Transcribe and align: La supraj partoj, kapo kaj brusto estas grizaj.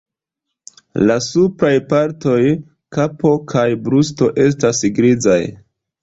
La 1.09 1.17
supraj 1.25 1.73
partoj, 1.91 2.39
kapo 2.97 3.33
kaj 3.51 3.65
brusto 3.89 4.31
estas 4.47 4.81
grizaj. 5.01 5.37